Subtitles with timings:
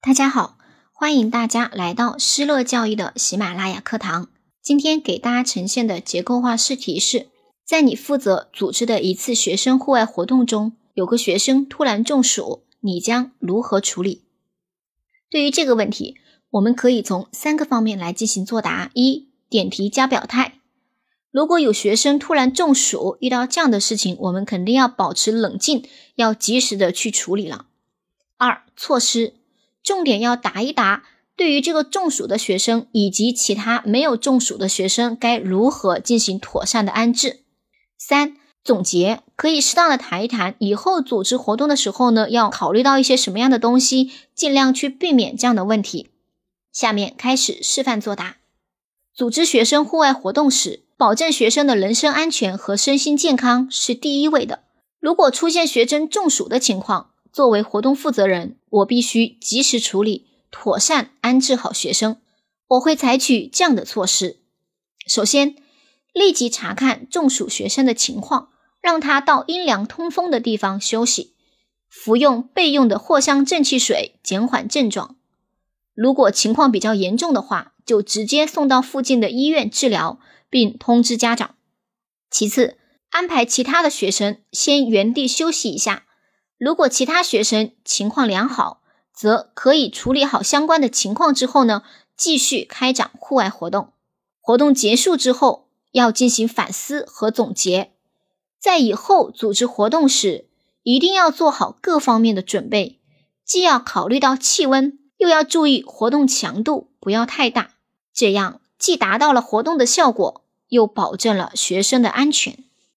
[0.00, 0.56] 大家好，
[0.92, 4.28] 欢迎大家来到施乐教育的喜马拉雅课堂。
[4.62, 7.26] 今天给大家呈现的结构化试题是：
[7.66, 14.22] 在你负责组织的一次学生户外活动中，有个学生突然中暑，你将如何处理？
[15.28, 16.16] 对于这个问题，
[16.50, 20.60] 我们可以从三个方面来进行作答：一、点题加表态。
[21.32, 25.84] 如果有学生突然中暑，遇到这样的事情，我们肯定要保持冷静，
[26.14, 27.66] 要及时的去处理了。
[28.36, 29.34] 二、措施。
[29.88, 31.02] 重点要答一答，
[31.34, 37.40] 对于这个中暑的学生以及其他没有中暑的学生，该如何进行妥善的安置？
[37.96, 46.10] 三、总结可以适当的谈一谈，以后组织活动的时候呢，要考虑到一些什么样的东西，尽量去避免这样的问题。
[46.70, 48.36] 下面开始示范作答。
[49.14, 54.64] 组织学生户外活动时，保证学生的人身安全和身心健康是第一位的。
[55.00, 62.16] 如果出现学生中暑的情况，作为活动负责人，我必须及时处理，妥善安置好学生。
[62.68, 64.40] 我会采取这样的措施：
[65.06, 65.56] 首先，
[66.12, 71.34] 立即查看中暑学生的情况，让他到阴凉通风的地方休息，
[71.88, 75.16] 服用备用的藿香正气水，减缓症状。
[75.94, 80.20] 如果情况比较严重的话，就直接送到附近的医院治疗，
[80.50, 81.54] 并通知家长。
[82.30, 82.76] 其次，
[83.08, 86.04] 安排其他的学生先原地休息一下。
[86.58, 88.82] 如果其他学生情况良好，
[89.14, 91.82] 则可以处理好相关的情况之后呢，
[92.16, 93.92] 继续开展户外活动。
[94.40, 97.92] 活动结束之后，要进行反思和总结，
[98.58, 100.48] 在以后组织活动时，
[100.82, 102.98] 一定要做好各方面的准备，
[103.44, 107.72] 既要考虑到气温，又要注意活动强度不要太大，
[108.12, 112.64] 这样既达到了活动的效果，又保证了学生的安全。